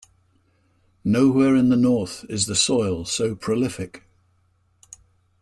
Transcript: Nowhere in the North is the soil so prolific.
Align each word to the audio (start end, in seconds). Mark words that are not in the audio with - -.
Nowhere 1.03 1.55
in 1.55 1.69
the 1.69 1.75
North 1.75 2.25
is 2.27 2.47
the 2.47 2.55
soil 2.55 3.05
so 3.05 3.35
prolific. 3.35 4.01